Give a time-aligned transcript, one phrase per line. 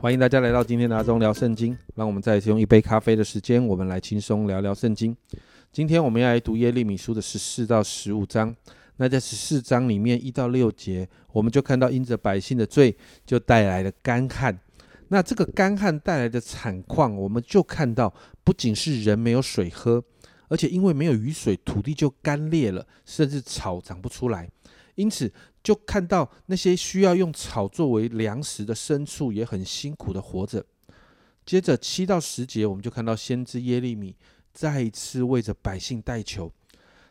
[0.00, 1.76] 欢迎大家来到今天的阿忠聊圣经。
[1.96, 5.14] 让我们再次用一杯咖啡的时间，我们来轻松聊聊圣经。
[5.72, 8.54] 今天我们要来读耶利米书的十四到十五章。
[8.98, 12.96] 那在十四章里面一到六节，我们就看到因着百姓的罪，
[13.26, 14.56] 就带来了干旱。
[15.08, 20.00] 那这个干旱带来的惨况，我们就看到不仅是人没有水喝，
[20.46, 24.48] 而且因为没有雨水，土地就干裂了，甚至草长不出来。
[24.98, 30.66] 因此，就看到那些需要用草作为粮食的牲畜也很辛苦的活着。
[31.46, 34.16] 接着七到十节，我们就看到先知耶利米
[34.52, 36.52] 再一次为着百姓代求，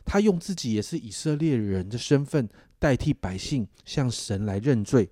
[0.04, 2.46] 他用自己也是以色列人的身份
[2.78, 5.08] 代替百姓向神来认罪，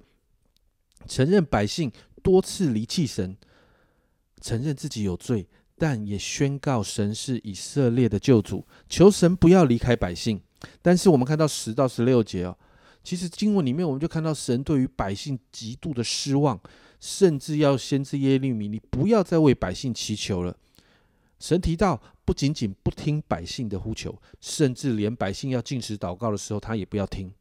[1.09, 1.91] 承认百姓
[2.23, 3.39] 多次离弃神，
[4.43, 10.43] 承认自己有罪，但也宣告神是以色列的救主，求神不要离开百姓。
[10.83, 12.59] 但是我们看到十到十六节哦。
[13.07, 16.61] 其实经文里面，我们就看到神对于百姓极度的失望，
[16.99, 20.57] 甚至要先知耶利米，你不要再为百姓祈求了。
[21.39, 27.33] 神提到，不仅仅不听百姓的呼求，甚至连百姓要进食祷告的时候，他也不要听。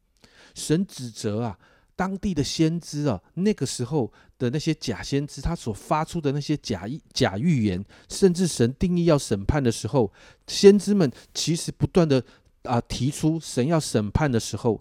[0.54, 1.58] 神指责啊，
[1.96, 10.14] 当地的先知啊，那个时候的那些假先知，他所发出的那些假假预言，甚至神定义要审判的时候，
[10.46, 12.24] 先知们其实不断的
[12.62, 14.80] 啊提出神要审判的时候。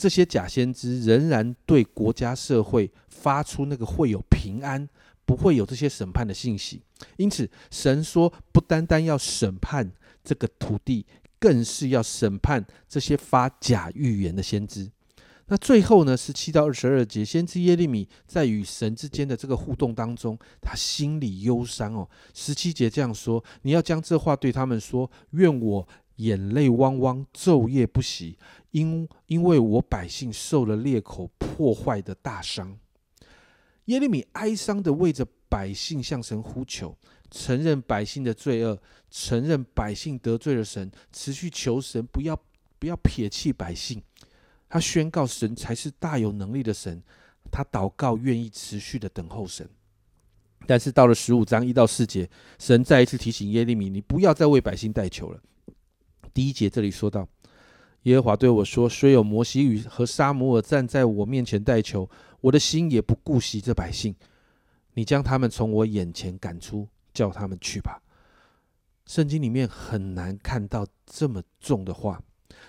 [0.00, 4.88] 这些假先知仍然对国家社会发出那个会有平安、
[5.26, 6.80] 不会有这些审判的信息，
[7.18, 9.92] 因此神说，不单单要审判
[10.24, 11.04] 这个土地，
[11.38, 14.90] 更是要审判这些发假预言的先知。
[15.48, 22.08] 那最后呢，十七到二十二节，先知耶利米在与神之间的这个互动当中，他心里忧伤哦。
[22.32, 25.86] 十七节这样说：“你要将这话对他们说，愿我。”
[26.20, 28.36] 眼泪汪汪，昼夜不息，
[28.70, 32.78] 因因为我百姓受了裂口破坏的大伤。
[33.86, 36.96] 耶利米哀伤的为着百姓向神呼求，
[37.30, 38.80] 承认百姓的罪恶，
[39.10, 42.40] 承认百姓得罪了神，持续求神不要
[42.78, 44.00] 不要撇弃百姓。
[44.68, 47.02] 他宣告神才是大有能力的神，
[47.50, 49.68] 他祷告愿意持续的等候神。
[50.66, 55.40] 但是到了十五章一到四节，神再一次提醒耶利米，你不要再为百姓代求了。
[56.32, 57.26] 第一节这里说到，
[58.04, 62.08] 耶和华对我说：“虽有摩西与和沙姆尔站在我面前代求，
[62.40, 64.14] 我的心也不顾惜这百姓。
[64.94, 68.00] 你将他们从我眼前赶出，叫他们去吧。”
[69.04, 72.22] 圣经里面很难看到这么重的话。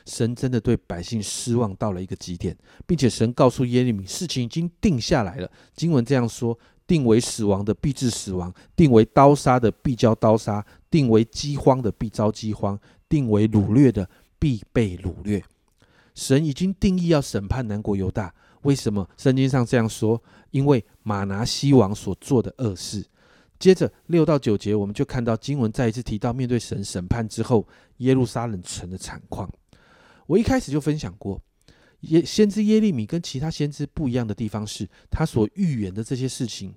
[0.06, 5.50] 神真的对百姓失望到了一个极点，并且神告诉耶利米，事情已经定下来了。
[5.76, 12.78] 经文这样说：“定为死亡的必致死亡，定为刀杀的必遭刀杀，定为饥荒的必遭饥荒。”
[13.08, 14.10] 定为掳掠的
[14.42, 15.44] 必被掳掠，
[16.16, 18.34] 神已经定义要审判南国犹大。
[18.64, 20.20] 为什么圣经上这样说？
[20.50, 23.06] 因为马拿西王所做的恶事。
[23.60, 29.48] 接着六到九节，我们就看到经文再一次提到面对神审判之后，耶路撒冷城的惨况。
[30.26, 31.40] 我一开始就分享过，
[32.02, 36.74] 耶先知耶利米跟其他先知不一样的地方是，他所预言的这些事情。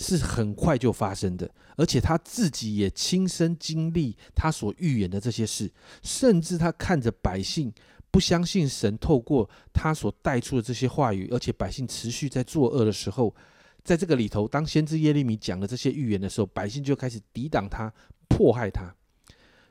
[0.00, 5.68] 是很快就发生的，而且他自己也亲身经历他所预言的这些事，
[6.04, 7.72] 甚至他看着百姓
[8.08, 13.34] 不相信神，透过他所带出的这些话语，而且百姓持续在作恶的时候，
[13.82, 17.92] 在这个里头，当先知耶利米讲了这些预言的时候，百姓就开始抵挡他，
[18.28, 18.94] 迫害他。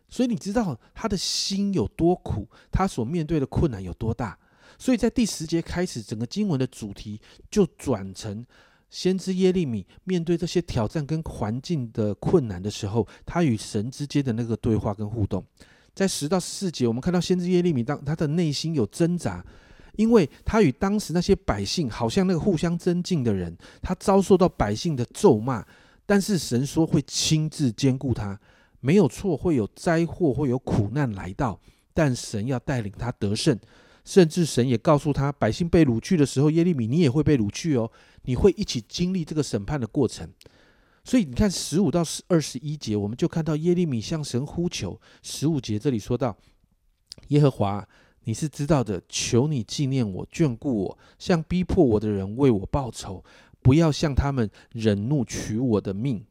[0.09, 4.37] 所以你知道他的心有多苦，他所面对的困难有多大。
[4.77, 8.45] 所以在第十节开始，整个经文的主题就转成。
[8.89, 15.43] 先知耶利米面对这些挑战跟环境的困难的时候，他与神之间的那个对话跟互动，
[15.93, 19.45] 在十到四节，我们看到先知耶利米当他的内心有挣扎，
[19.97, 25.65] 因为他与当时那些百姓好像那个互相增进的人，他遭受到百姓的咒骂，
[26.05, 28.39] 但是神说会亲自兼顾他，
[28.79, 31.59] 没有错，会有灾祸，会有苦难来到，
[31.93, 33.59] 但神要带领他得胜。
[34.07, 40.25] 甚至神也告诉他，百姓被掳去的时候，耶利米你也会被掳去哦，你会一起经历这个审判的过程。
[41.03, 44.97] 所以你看十五到十二十一节，我们就看到耶利米向神呼求。
[45.21, 46.37] 十五节这里说到
[47.27, 47.85] ：“耶和华，
[48.23, 53.21] 你是知道的，求你纪念我，眷顾我，向逼迫我的人为我报仇，
[53.61, 56.25] 不要向他们忍怒取我的命。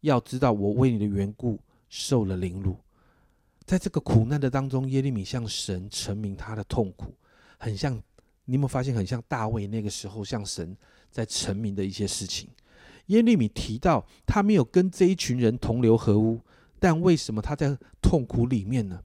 [0.00, 2.78] 要知道我为你的缘故受了凌辱。”
[3.66, 7.14] 在这个苦难的当中，耶利米向神陈明他的痛苦，
[7.58, 7.94] 很像
[8.44, 10.76] 你有没有发现，很像大卫那个时候向神
[11.10, 12.48] 在陈明的一些事情。
[13.06, 16.40] 耶利米提到他没有跟这一群人同流合污，
[16.78, 19.02] 但为什么他在痛苦里面呢？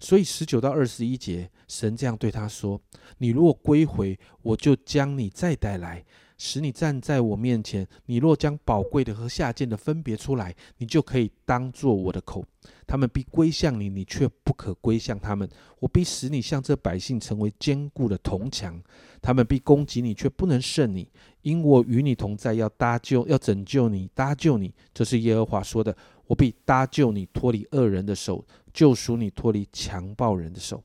[0.00, 2.80] 所以十九到二十一节，神这样对他说
[3.18, 6.04] ：“你如果归回，我就将你再带来，
[6.38, 7.86] 使你站在我面前。
[8.06, 12.42] 你若将宝贵的和下贱的分别出来，你就可以当做我的口。
[12.86, 15.46] 他们必归向你，你却不可归向他们。
[15.80, 18.80] 我必使你向这百姓成为坚固的铜墙。
[19.20, 21.10] 他们必攻击你，却不能胜你，
[21.42, 24.72] 因我与你同在，要搭救，要拯救你，搭救你。
[24.94, 25.94] 这是耶和华说的。
[26.26, 30.82] 我必搭救你，脱离恶人的手，救赎你，脱离强暴人的手。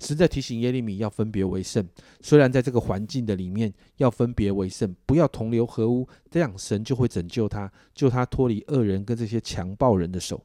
[0.00, 1.86] 实在提醒耶利米要分别为圣。
[2.20, 10.42] 虽然在这个环境的里面要分别为圣，不要同流合污，这样神就会拯救他，救他脱离恶人跟这些强暴人的手。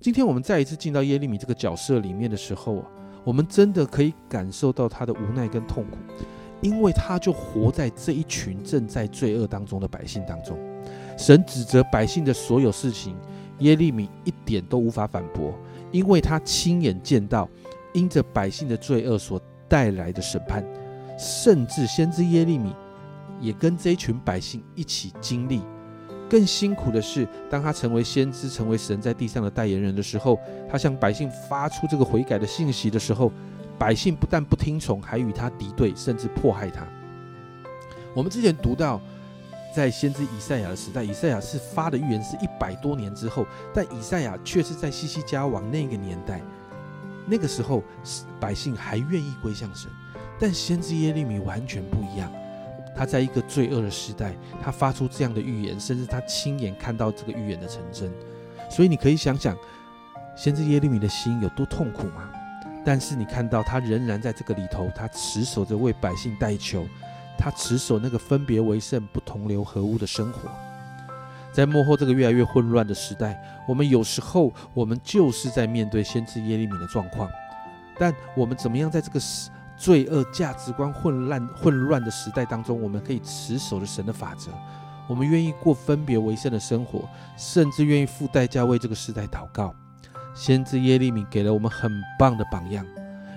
[0.00, 2.86] 今天我们再一次进到耶利米这个角色里面的时候啊，
[3.24, 5.96] 我们真的可以感受到他的无奈跟痛苦，
[6.60, 10.56] 因为他就活在这一群正在罪恶当中的百姓当中。
[11.18, 13.16] 神指责百姓的所有事情，
[13.58, 15.52] 耶利米一点都无法反驳，
[15.90, 17.48] 因为他亲眼见到。
[17.92, 20.64] 因着百姓的罪恶所带来的审判，
[21.18, 22.74] 甚至先知耶利米
[23.40, 25.62] 也跟这一群百姓一起经历。
[26.30, 30.38] 更辛苦的是，当他成为先知，成为神在地上的代言人的时候，
[30.70, 33.32] 他向百姓发出这个悔改的信息的时候，
[33.78, 36.86] 百姓不但不听从，还与他敌对，甚至迫害他。
[38.14, 39.00] 我们之前读到，
[39.74, 46.42] 在先知以赛亚的时代，以赛亚是发的预言是一百多年之后，但以赛亚却是在西西家王那个年代。
[47.30, 47.82] 那个时候，
[48.40, 49.90] 百姓还愿意归向神，
[50.38, 52.32] 但先知耶利米完全不一样。
[52.96, 58.12] 他在一个罪恶的时代，他发出这样的预言，甚至他亲眼看到这个预言的成真。
[58.70, 59.56] 所以你可以想想，
[60.36, 62.28] 先知耶利米的心有多痛苦吗？
[62.84, 66.86] 但是你看到他仍然在这个里头，他持守着为百姓代求，
[67.36, 70.50] 他持守那个分别为圣、不同流合污的生活。
[71.52, 77.28] 在幕后这个越来越混乱的时代，我们有时候我们就是在面对先知耶利米的状况，
[77.98, 79.20] 但我们怎么样在这个
[79.76, 84.50] 罪恶价值观混乱混乱的时代当中，我们可以持守着神的法则，
[85.08, 89.74] 我们愿意过分别为圣的生活，甚至愿意付代价为这个时代祷告。
[90.34, 92.86] 先知耶利米给了我们很棒的榜样，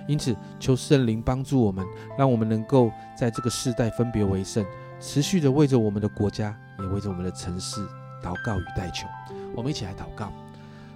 [0.06, 1.84] 因此求圣灵帮助我们，
[2.16, 4.64] 让我们能够在这个时代分别为圣，
[5.00, 7.84] 持续的为着我们的国家，也为着我们的城市。
[8.22, 9.06] 祷告与代求，
[9.54, 10.32] 我们一起来祷告。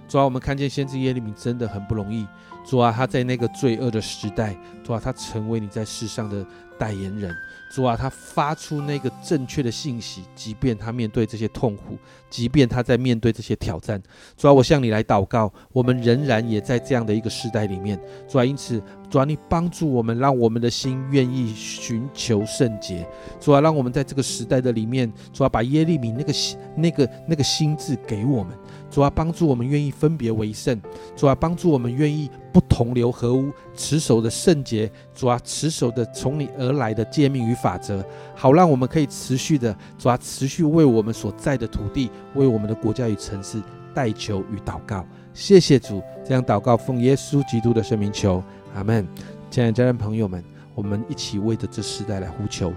[0.07, 2.25] 主啊，我们看见先知耶利米真的很不容易。
[2.65, 4.55] 主啊，他在那个罪恶的时代，
[4.87, 6.45] 主啊，他成为你在世上的
[6.79, 7.35] 代言人。
[7.69, 11.97] 主啊，他发出那个正确的信息，即便他面对这些痛苦，
[12.29, 14.01] 即便他在面对这些挑战。
[14.37, 17.99] 主啊，我向你来祷告，我们仍然也在这样的一个时代里面。
[18.29, 23.05] 主啊，因此，主啊，你帮助我们，让我们的心愿意寻求圣洁。
[23.41, 28.57] 主啊，让我们在这个时代的里面，主啊，把耶利米那个心、那个那个心智给我们。
[28.89, 30.81] 主啊，帮助我们愿意分别为圣。
[31.17, 34.89] 主啊，帮助我们愿意不同流合污，持守的圣洁。
[35.13, 38.03] 主啊，持守的从你而来的诫命与法则，
[38.35, 43.61] 好让我们可以持续的，主啊，持续为我们所在的土地，为我们的国家与城市
[43.93, 45.05] 代求与祷告。
[45.33, 49.07] 谢谢主，这样祷告奉耶稣基督的圣名求，阿门。
[49.49, 52.73] 亲爱的家人朋友们，我们一起为着这时代来呼求，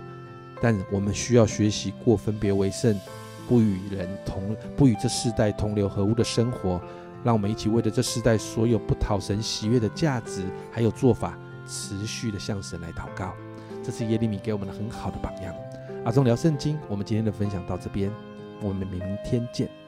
[0.60, 2.94] 但我们需要学习过分别为圣。
[3.48, 6.80] 不与人同，不与这世代同流合污的生活，
[7.24, 13.32] 让我们一起为着这世代所有不讨神喜悦的价值还有做法，持续的向神来祷告。
[13.82, 15.54] 这是耶利米给我们的很好的榜样。
[16.04, 18.10] 阿忠聊圣经，我们今天的分享到这边，
[18.60, 19.79] 我们明天见。